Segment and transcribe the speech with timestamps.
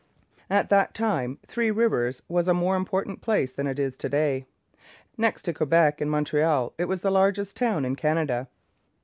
[0.49, 4.47] At that time Three Rivers was a more important place than it is to day.
[5.15, 8.47] Next to Quebec and Montreal, it was the largest town in Canada.